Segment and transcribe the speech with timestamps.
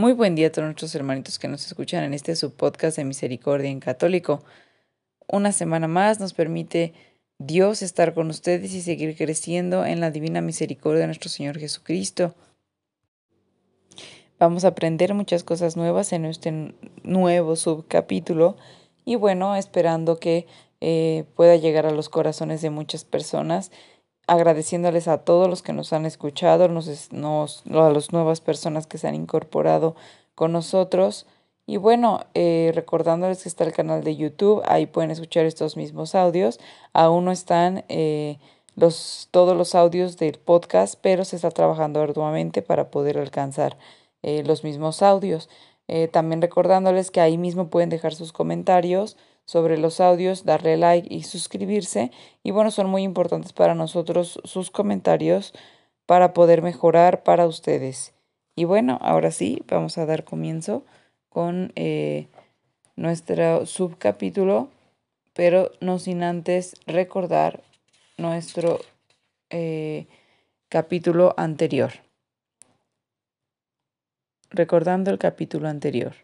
[0.00, 3.68] Muy buen día a todos nuestros hermanitos que nos escuchan en este subpodcast de Misericordia
[3.68, 4.42] en Católico.
[5.28, 6.94] Una semana más nos permite
[7.36, 12.34] Dios estar con ustedes y seguir creciendo en la divina misericordia de nuestro Señor Jesucristo.
[14.38, 18.56] Vamos a aprender muchas cosas nuevas en este nuevo subcapítulo
[19.04, 20.46] y bueno, esperando que
[20.80, 23.70] eh, pueda llegar a los corazones de muchas personas,
[24.30, 29.16] agradeciéndoles a todos los que nos han escuchado, a las nuevas personas que se han
[29.16, 29.96] incorporado
[30.36, 31.26] con nosotros.
[31.66, 36.14] Y bueno, eh, recordándoles que está el canal de YouTube, ahí pueden escuchar estos mismos
[36.14, 36.60] audios.
[36.92, 38.38] Aún no están eh,
[38.76, 43.78] los, todos los audios del podcast, pero se está trabajando arduamente para poder alcanzar
[44.22, 45.48] eh, los mismos audios.
[46.12, 49.16] También recordándoles que ahí mismo pueden dejar sus comentarios
[49.50, 52.12] sobre los audios, darle like y suscribirse.
[52.44, 55.52] Y bueno, son muy importantes para nosotros sus comentarios
[56.06, 58.14] para poder mejorar para ustedes.
[58.54, 60.84] Y bueno, ahora sí, vamos a dar comienzo
[61.28, 62.28] con eh,
[62.94, 64.68] nuestro subcapítulo,
[65.32, 67.62] pero no sin antes recordar
[68.18, 68.78] nuestro
[70.68, 71.92] capítulo anterior
[74.50, 76.14] recordando el capítulo anterior.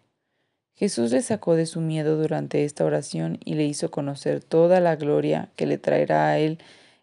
[0.77, 4.97] Jesús le sacó de su miedo durante esta oración y le hizo conocer toda la
[4.97, 6.59] gloria que le traerá a él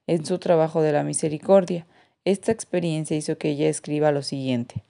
[0.06, 1.88] en su trabajo de la misericordia.
[2.24, 4.84] Esta experiencia hizo que ella escriba lo siguiente.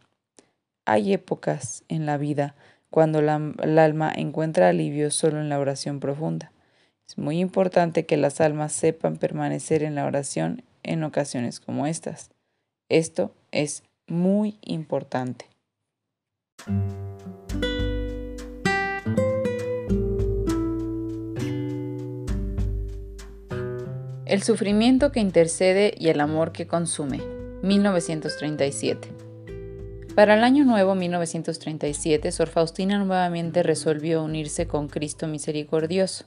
[0.86, 2.56] Hay épocas en la vida
[2.89, 6.52] cuando la, el alma encuentra alivio solo en la oración profunda.
[7.08, 12.32] Es muy importante que las almas sepan permanecer en la oración en ocasiones como estas.
[12.89, 15.45] Esto es muy importante.
[24.33, 27.21] El sufrimiento que intercede y el amor que consume.
[27.61, 29.10] 1937.
[30.16, 36.26] Para el año nuevo 1937, Sor Faustina nuevamente resolvió unirse con Cristo misericordioso,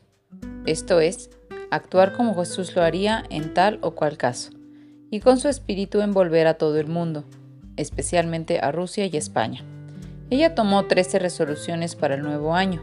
[0.67, 1.31] esto es,
[1.73, 4.53] actuar como Jesús lo haría en tal o cual caso,
[5.11, 7.25] y con su espíritu envolver a todo el mundo,
[7.77, 9.65] especialmente a Rusia y España.
[10.31, 12.81] Ella tomó 13 resoluciones para el nuevo año.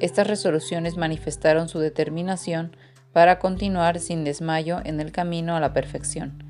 [0.00, 2.72] Estas resoluciones manifestaron su determinación
[3.12, 6.44] para continuar sin desmayo en el camino a la perfección.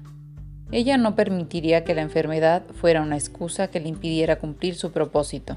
[0.72, 5.56] Ella no permitiría que la enfermedad fuera una excusa que le impidiera cumplir su propósito.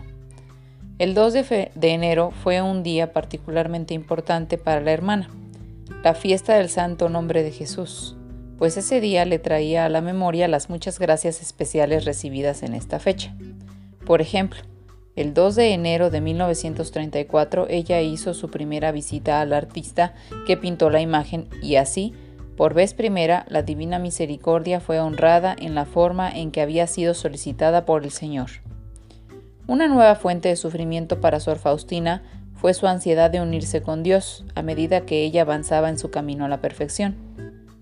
[0.97, 5.29] El 2 de, de, enero fue un día particularmente importante para la hermana,
[6.03, 8.15] la fiesta del Santo Nombre de Jesús,
[8.57, 12.99] pues ese día le traía a la memoria las muchas gracias especiales recibidas en esta
[12.99, 13.35] fecha.
[14.05, 14.61] Por ejemplo,
[15.15, 20.15] el 2 de enero de 1934 ella hizo su primera visita al artista
[20.47, 22.13] que pintó la imagen y así,
[22.57, 27.13] por vez primera, la Divina Misericordia fue honrada en la forma en que había sido
[27.13, 28.49] solicitada por el Señor.
[29.67, 32.23] Una nueva fuente de sufrimiento para Sor Faustina
[32.55, 36.45] fue su ansiedad de unirse con Dios a medida que ella avanzaba en su camino
[36.45, 37.15] a la perfección.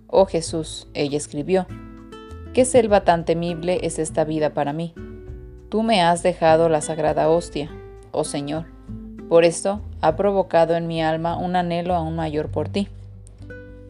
[0.08, 1.66] Oh Jesús, ella escribió,
[2.54, 4.94] ¿qué selva tan temible es esta vida para mí?
[5.72, 7.72] Tú me has dejado la sagrada hostia,
[8.12, 8.66] oh Señor.
[9.30, 12.90] Por esto ha provocado en mi alma un anhelo aún mayor por ti.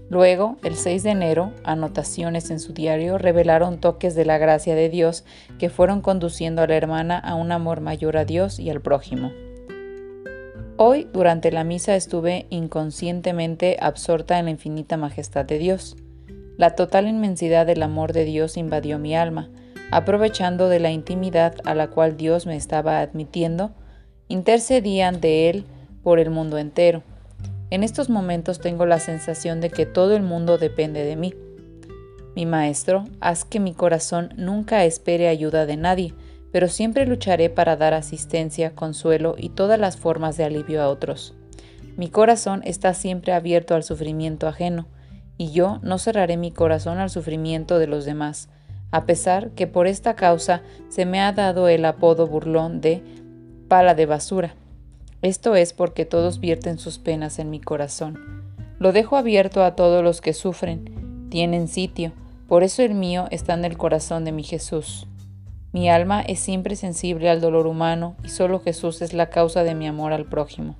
[0.07, 4.89] Luego, el 6 de enero, anotaciones en su diario revelaron toques de la gracia de
[4.89, 5.25] Dios
[5.57, 9.31] que fueron conduciendo a la hermana a un amor mayor a Dios y al prójimo.
[10.77, 15.97] Hoy, durante la misa, estuve inconscientemente absorta en la infinita majestad de Dios.
[16.57, 19.49] La total inmensidad del amor de Dios invadió mi alma,
[19.91, 23.71] aprovechando de la intimidad a la cual Dios me estaba admitiendo,
[24.27, 25.65] intercedí ante Él
[26.01, 27.03] por el mundo entero.
[27.69, 31.33] En estos momentos tengo la sensación de que todo el mundo depende de mí.
[32.35, 36.13] Mi Maestro, haz que mi corazón nunca espere ayuda de nadie,
[36.51, 41.33] pero siempre lucharé para dar asistencia, consuelo y todas las formas de alivio a otros.
[41.97, 44.87] Mi corazón está siempre abierto al sufrimiento ajeno,
[45.37, 48.49] y yo no cerraré mi corazón al sufrimiento de los demás,
[48.91, 53.01] a pesar que por esta causa se me ha dado el apodo burlón de
[53.67, 54.55] pala de basura.
[55.21, 58.19] Esto es porque todos vierten sus penas en mi corazón.
[58.79, 62.11] Lo dejo abierto a todos los que sufren, tienen sitio,
[62.47, 65.07] por eso el mío está en el corazón de mi Jesús.
[65.71, 69.73] Mi alma es siempre sensible al dolor humano y solo Jesús es la causa de
[69.73, 70.75] mi amor al prójimo.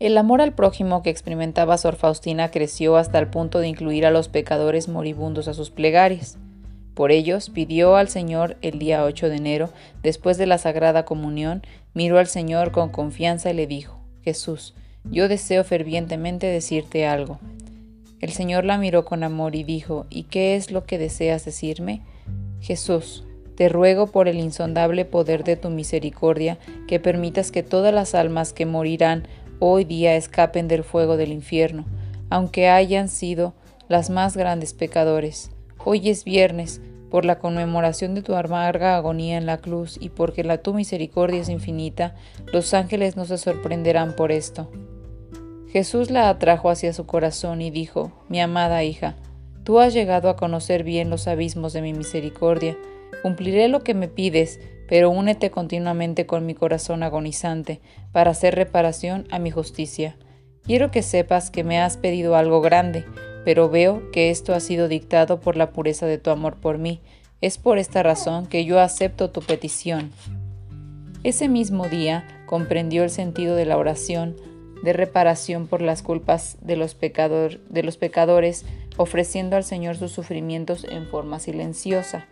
[0.00, 4.10] El amor al prójimo que experimentaba Sor Faustina creció hasta el punto de incluir a
[4.10, 6.38] los pecadores moribundos a sus plegarias.
[6.98, 9.70] Por ellos pidió al Señor el día 8 de enero,
[10.02, 11.62] después de la Sagrada Comunión,
[11.94, 14.74] miró al Señor con confianza y le dijo, Jesús,
[15.04, 17.38] yo deseo fervientemente decirte algo.
[18.20, 22.02] El Señor la miró con amor y dijo, ¿Y qué es lo que deseas decirme?
[22.60, 23.24] Jesús,
[23.54, 26.58] te ruego por el insondable poder de tu misericordia
[26.88, 29.28] que permitas que todas las almas que morirán
[29.60, 31.84] hoy día escapen del fuego del infierno,
[32.28, 33.54] aunque hayan sido
[33.86, 35.52] las más grandes pecadores.
[35.90, 40.44] Hoy es viernes, por la conmemoración de tu amarga agonía en la cruz y porque
[40.44, 42.14] la tu misericordia es infinita,
[42.52, 44.70] los ángeles no se sorprenderán por esto.
[45.72, 49.16] Jesús la atrajo hacia su corazón y dijo, Mi amada hija,
[49.64, 52.76] tú has llegado a conocer bien los abismos de mi misericordia,
[53.22, 57.80] cumpliré lo que me pides, pero únete continuamente con mi corazón agonizante
[58.12, 60.18] para hacer reparación a mi justicia.
[60.64, 63.06] Quiero que sepas que me has pedido algo grande,
[63.48, 67.00] pero veo que esto ha sido dictado por la pureza de tu amor por mí.
[67.40, 70.12] Es por esta razón que yo acepto tu petición.
[71.24, 74.36] Ese mismo día comprendió el sentido de la oración
[74.82, 78.66] de reparación por las culpas de los, pecadores,
[78.98, 82.26] ofreciendo al Señor sus sufrimientos en forma silenciosa.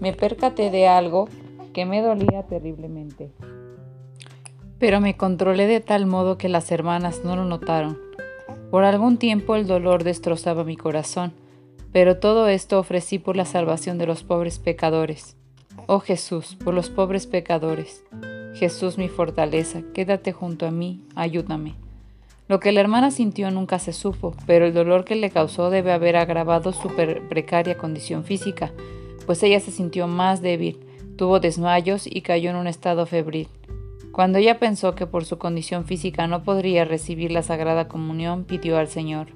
[0.00, 1.28] Me percaté de algo
[1.72, 3.32] que me dolía terriblemente.
[4.78, 8.03] Pero me controlé de tal modo que las hermanas no lo notaron.
[8.74, 11.32] Por algún tiempo el dolor destrozaba mi corazón,
[11.92, 15.36] pero todo esto ofrecí por la salvación de los pobres pecadores.
[15.86, 18.02] Oh Jesús, por los pobres pecadores.
[18.56, 21.76] Jesús mi fortaleza, quédate junto a mí, ayúdame.
[22.48, 25.92] Lo que la hermana sintió nunca se supo, pero el dolor que le causó debe
[25.92, 26.88] haber agravado su
[27.28, 28.72] precaria condición física,
[29.24, 30.80] pues ella se sintió más débil,
[31.16, 33.46] Tuvo desmayos y cayó en un estado febril.
[34.14, 38.78] Cuando ella pensó que por su condición física no podría recibir la Sagrada Comunión, pidió
[38.78, 39.26] al Señor,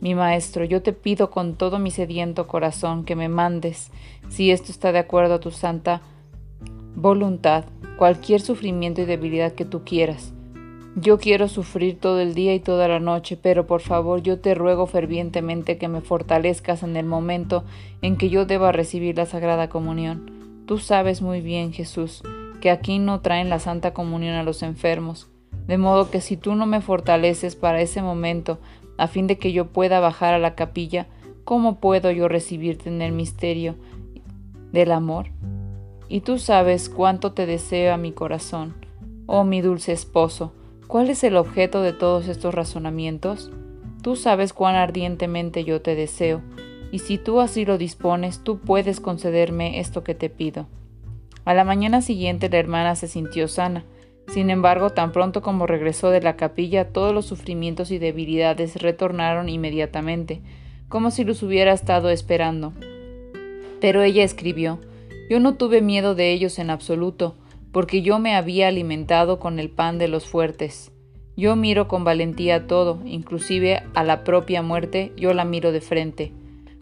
[0.00, 3.92] Mi Maestro, yo te pido con todo mi sediento corazón que me mandes,
[4.28, 6.02] si esto está de acuerdo a tu santa
[6.96, 7.66] voluntad,
[7.96, 10.34] cualquier sufrimiento y debilidad que tú quieras.
[10.96, 14.56] Yo quiero sufrir todo el día y toda la noche, pero por favor yo te
[14.56, 17.62] ruego fervientemente que me fortalezcas en el momento
[18.02, 20.64] en que yo deba recibir la Sagrada Comunión.
[20.66, 22.24] Tú sabes muy bien, Jesús,
[22.66, 25.28] que aquí no traen la Santa Comunión a los enfermos,
[25.68, 28.58] de modo que si tú no me fortaleces para ese momento,
[28.98, 31.06] a fin de que yo pueda bajar a la capilla,
[31.44, 33.76] ¿cómo puedo yo recibirte en el misterio
[34.72, 35.28] del amor?
[36.08, 38.74] Y tú sabes cuánto te deseo a mi corazón.
[39.26, 40.52] Oh mi dulce esposo,
[40.88, 43.52] ¿cuál es el objeto de todos estos razonamientos?
[44.02, 46.42] Tú sabes cuán ardientemente yo te deseo,
[46.90, 50.66] y si tú así lo dispones, tú puedes concederme esto que te pido.
[51.46, 53.84] A la mañana siguiente la hermana se sintió sana.
[54.26, 59.48] Sin embargo, tan pronto como regresó de la capilla, todos los sufrimientos y debilidades retornaron
[59.48, 60.40] inmediatamente,
[60.88, 62.72] como si los hubiera estado esperando.
[63.80, 64.80] Pero ella escribió
[65.30, 67.36] Yo no tuve miedo de ellos en absoluto,
[67.70, 70.90] porque yo me había alimentado con el pan de los fuertes.
[71.36, 76.32] Yo miro con valentía todo, inclusive a la propia muerte, yo la miro de frente.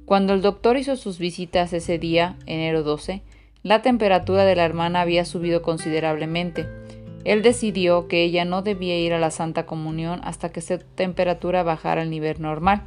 [0.07, 3.23] Cuando el doctor hizo sus visitas ese día, enero 12,
[3.65, 6.67] la temperatura de la hermana había subido considerablemente.
[7.25, 11.63] Él decidió que ella no debía ir a la Santa Comunión hasta que su temperatura
[11.63, 12.83] bajara al nivel normal.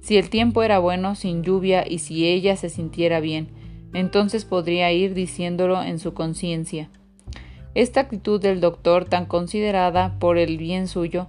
[0.00, 3.48] Si el tiempo era bueno, sin lluvia y si ella se sintiera bien,
[3.94, 6.90] entonces podría ir diciéndolo en su conciencia.
[7.74, 11.28] Esta actitud del doctor, tan considerada por el bien suyo,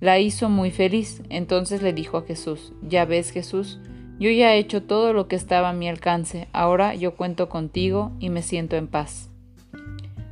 [0.00, 1.22] la hizo muy feliz.
[1.28, 3.80] Entonces le dijo a Jesús, Ya ves Jesús,
[4.20, 8.12] yo ya he hecho todo lo que estaba a mi alcance, ahora yo cuento contigo
[8.20, 9.30] y me siento en paz.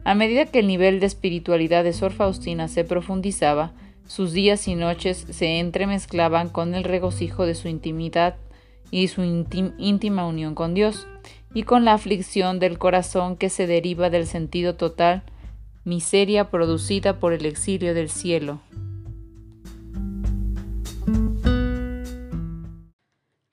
[0.05, 3.73] A medida que el nivel de espiritualidad de Sor Faustina se profundizaba,
[4.07, 8.37] sus días y noches se entremezclaban con el regocijo de su intimidad
[8.91, 11.07] y su íntima unión con Dios,
[11.55, 15.23] y con la aflicción del corazón que se deriva del sentido total,
[15.85, 18.61] miseria producida por el exilio del cielo.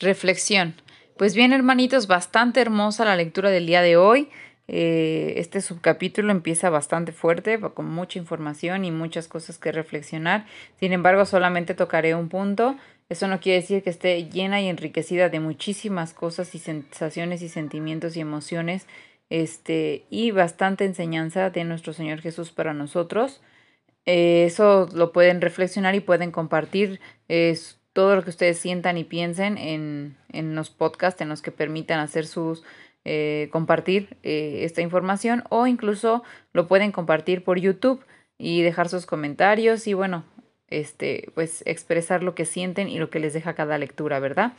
[0.06, 0.76] Reflexión.
[1.18, 4.30] Pues bien, hermanitos, bastante hermosa la lectura del día de hoy.
[4.68, 10.46] Eh, este subcapítulo empieza bastante fuerte, con mucha información y muchas cosas que reflexionar.
[10.80, 12.76] Sin embargo, solamente tocaré un punto.
[13.10, 17.50] Eso no quiere decir que esté llena y enriquecida de muchísimas cosas y sensaciones y
[17.50, 18.86] sentimientos y emociones.
[19.32, 23.42] Este, y bastante enseñanza de nuestro Señor Jesús para nosotros.
[24.06, 27.00] Eh, eso lo pueden reflexionar y pueden compartir
[27.96, 32.02] todo lo que ustedes sientan y piensen en, en los podcasts en los que permitan
[32.02, 32.62] hacer sus
[33.06, 36.22] eh, compartir eh, esta información o incluso
[36.52, 38.04] lo pueden compartir por YouTube
[38.38, 40.25] y dejar sus comentarios y bueno,
[40.68, 44.52] este, pues expresar lo que sienten y lo que les deja cada lectura, ¿verdad?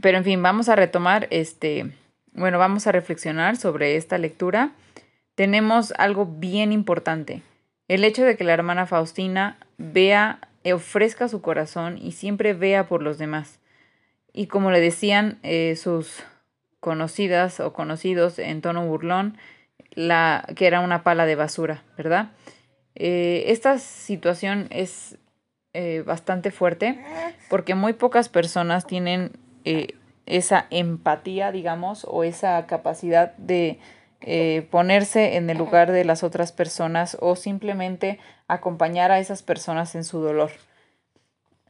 [0.00, 1.90] Pero en fin, vamos a retomar este,
[2.34, 4.70] bueno, vamos a reflexionar sobre esta lectura.
[5.34, 7.42] Tenemos algo bien importante.
[7.88, 10.38] El hecho de que la hermana Faustina vea,
[10.72, 13.60] ofrezca su corazón y siempre vea por los demás.
[14.32, 16.22] Y como le decían eh, sus
[16.80, 19.36] conocidas o conocidos en tono burlón,
[19.92, 22.30] la, que era una pala de basura, ¿verdad?
[22.94, 25.18] Eh, esta situación es
[25.72, 26.98] eh, bastante fuerte
[27.48, 29.32] porque muy pocas personas tienen
[29.64, 29.94] eh,
[30.26, 33.78] esa empatía, digamos, o esa capacidad de
[34.70, 40.04] ponerse en el lugar de las otras personas o simplemente acompañar a esas personas en
[40.04, 40.50] su dolor.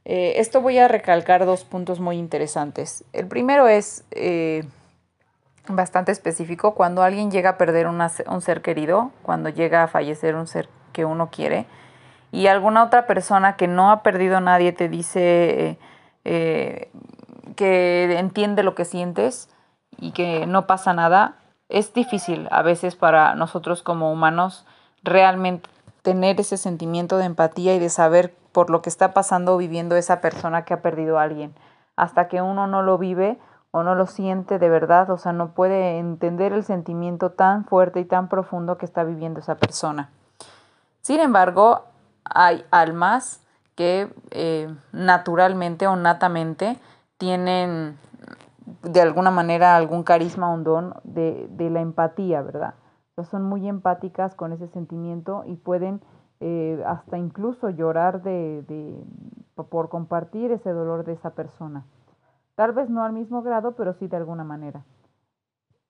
[0.05, 3.05] esto voy a recalcar dos puntos muy interesantes.
[3.13, 4.05] El primero es
[5.69, 6.75] bastante específico.
[6.75, 11.05] Cuando alguien llega a perder un ser querido, cuando llega a fallecer un ser que
[11.05, 11.67] uno quiere,
[12.31, 15.79] y alguna otra persona que no ha perdido a nadie te dice
[16.25, 16.91] eh,
[17.57, 19.49] que entiende lo que sientes
[19.99, 21.37] y que no pasa nada,
[21.69, 24.67] es difícil a veces para nosotros como humanos
[25.03, 25.69] realmente
[26.03, 29.97] tener ese sentimiento de empatía y de saber por lo que está pasando o viviendo
[29.97, 31.55] esa persona que ha perdido a alguien.
[31.97, 33.39] Hasta que uno no lo vive,
[33.71, 38.01] o no lo siente de verdad, o sea, no puede entender el sentimiento tan fuerte
[38.01, 40.11] y tan profundo que está viviendo esa persona.
[41.03, 41.85] Sin embargo,
[42.25, 43.41] hay almas
[43.75, 46.79] que eh, naturalmente o natamente
[47.19, 47.99] tienen
[48.83, 52.75] de alguna manera algún carisma, un don de, la empatía, ¿verdad?
[53.17, 56.01] O son muy empáticas con ese sentimiento y pueden
[56.41, 59.05] eh, hasta incluso llorar de,
[59.71, 61.85] por compartir ese dolor de esa persona.
[62.55, 64.85] Tal vez no al mismo grado, pero sí de alguna manera.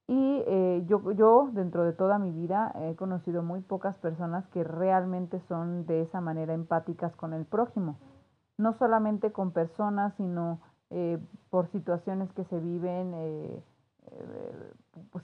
[0.07, 4.65] Y eh, yo, yo, dentro de toda mi vida, he conocido muy pocas personas que
[4.65, 7.99] realmente son de esa manera empáticas con el prójimo.
[8.57, 11.19] No solamente con personas, sino eh,
[11.51, 13.63] por situaciones que se viven, eh,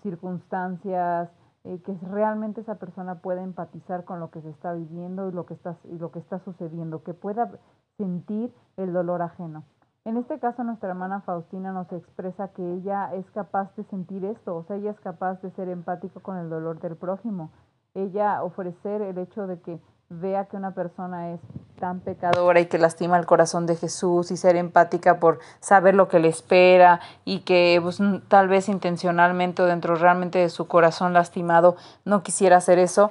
[0.03, 1.31] circunstancias,
[1.63, 5.55] que realmente esa persona pueda empatizar con lo que se está viviendo y lo que
[5.55, 7.51] está, y lo que está sucediendo, que pueda
[7.97, 9.65] sentir el dolor ajeno.
[10.05, 14.55] En este caso, nuestra hermana Faustina nos expresa que ella es capaz de sentir esto,
[14.57, 17.51] o sea, ella es capaz de ser empático con el dolor del prójimo.
[17.95, 21.41] Ella ofrecer el hecho de que vea que una persona es
[21.79, 26.09] tan pecadora y que lastima el corazón de Jesús y ser empática por saber lo
[26.09, 31.13] que le espera y que pues, tal vez intencionalmente o dentro realmente de su corazón
[31.13, 33.11] lastimado no quisiera hacer eso,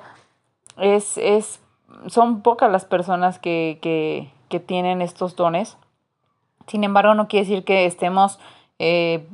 [0.77, 1.59] es, es,
[2.07, 5.77] son pocas las personas que, que, que tienen estos dones
[6.67, 8.39] sin embargo, no quiere decir que estemos
[8.79, 9.27] eh,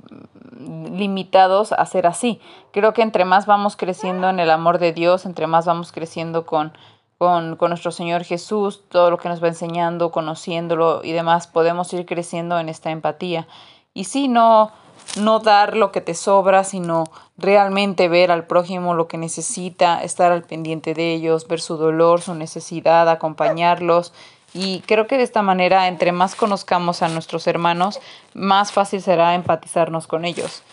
[0.58, 2.42] limitados a ser así.
[2.72, 6.46] Creo que entre más vamos creciendo en el amor de Dios, entre más vamos creciendo
[6.46, 6.74] con,
[7.20, 11.94] con, con, nuestro Señor Jesús, todo lo que nos va enseñando, conociéndolo y demás, podemos
[11.94, 13.48] ir creciendo en esta empatía.
[13.94, 14.72] Y sí, no,
[15.16, 17.04] no dar lo que te sobra, sino
[17.38, 22.22] realmente ver al prójimo lo que necesita, estar al pendiente de ellos, ver su dolor,
[22.22, 24.12] su necesidad, acompañarlos
[24.54, 28.00] y creo que de esta manera, entre más conozcamos a nuestros hermanos,
[28.34, 30.64] más fácil será empatizarnos con ellos.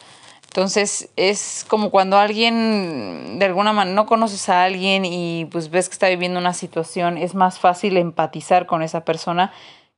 [0.56, 5.90] Entonces es como cuando alguien, de alguna manera, no conoces a alguien y pues ves
[5.90, 9.52] que está viviendo una situación, es más fácil empatizar con esa persona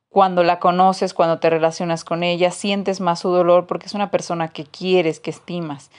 [0.09, 4.11] cuando la conoces, cuando te relacionas con ella, sientes más su dolor porque es una
[4.11, 5.93] persona que quieres, que estimas.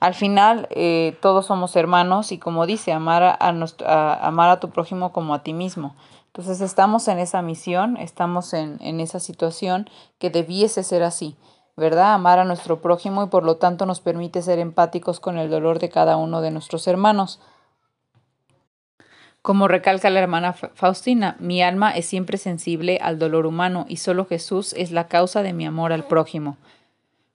[0.00, 4.70] Al final, eh, todos somos hermanos y como dice, amar a, a, amar a tu
[4.70, 5.94] prójimo como a ti mismo.
[6.26, 11.36] Entonces estamos en esa misión, estamos en, en esa situación que debiese ser así,
[11.76, 12.14] ¿verdad?
[12.14, 15.78] Amar a nuestro prójimo y por lo tanto nos permite ser empáticos con el dolor
[15.78, 17.40] de cada uno de nuestros hermanos.
[19.42, 24.24] Como recalca la hermana Faustina, mi alma es siempre sensible al dolor humano y solo
[24.24, 26.56] Jesús es la causa de mi amor al prójimo.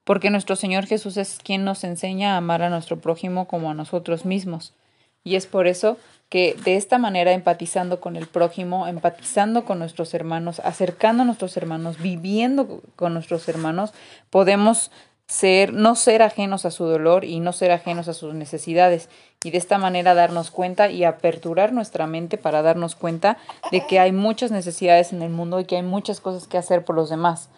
[0.06, 3.76] Porque nuestro Señor Jesús es quien nos enseña a amar a nuestro prójimo como a
[3.76, 4.74] nosotros mismos.
[5.30, 5.98] Y es por eso
[6.30, 11.56] que de esta manera, empatizando con el prójimo, empatizando con nuestros hermanos, acercando a nuestros
[11.56, 13.94] hermanos, viviendo con nuestros hermanos,
[14.32, 14.90] podemos
[15.28, 19.08] ser, no ser ajenos a su dolor y no ser ajenos a sus necesidades.
[19.44, 23.38] Y de esta manera darnos cuenta y aperturar nuestra mente para darnos cuenta
[23.72, 26.84] de que hay muchas necesidades en el mundo y que hay muchas cosas que hacer
[26.84, 27.50] por los demás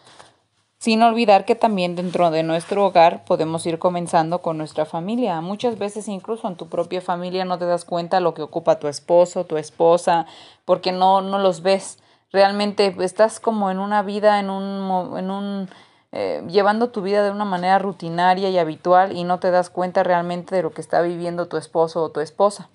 [0.81, 5.39] sin olvidar que también dentro de nuestro hogar podemos ir comenzando con nuestra familia.
[5.39, 8.88] Muchas veces incluso en tu propia familia no te das cuenta lo que ocupa tu
[8.88, 10.25] esposo, tu esposa,
[10.65, 12.00] porque no, no los ves.
[12.31, 15.69] Realmente estás como en una vida, en un, en un
[16.11, 20.01] eh, llevando tu vida de una manera rutinaria y habitual y no te das cuenta
[20.01, 22.71] realmente de lo que está viviendo tu esposo o tu esposa.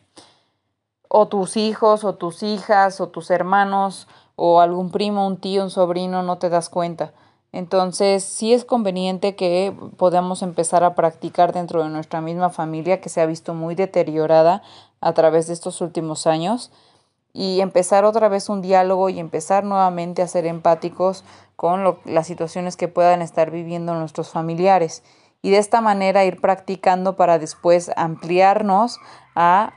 [1.08, 5.70] O tus hijos o tus hijas o tus hermanos o algún primo, un tío, un
[5.70, 7.12] sobrino, no te das cuenta.
[7.56, 13.08] Entonces, sí es conveniente que podamos empezar a practicar dentro de nuestra misma familia, que
[13.08, 14.62] se ha visto muy deteriorada
[15.00, 16.70] a través de estos últimos años,
[17.32, 21.24] y empezar otra vez un diálogo y empezar nuevamente a ser empáticos
[21.56, 25.02] con las situaciones que puedan estar viviendo nuestros familiares.
[25.40, 28.98] Y de esta manera ir practicando para después ampliarnos
[29.34, 29.72] a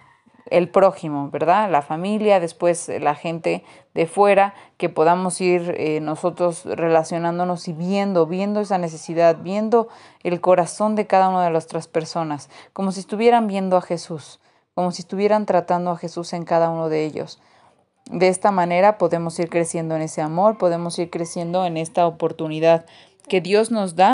[0.52, 1.70] el prójimo, ¿verdad?
[1.72, 3.64] La familia, después la gente
[3.94, 9.88] de fuera, que podamos ir eh, nosotros relacionándonos y viendo, viendo esa necesidad, viendo
[10.24, 14.40] el corazón de cada una de las otras personas, como si estuvieran viendo a Jesús,
[14.74, 17.42] como si estuvieran tratando a Jesús en cada uno de ellos.
[18.10, 22.86] De esta manera podemos ir creciendo en ese amor, podemos ir creciendo en esta oportunidad
[23.28, 24.14] que Dios nos da.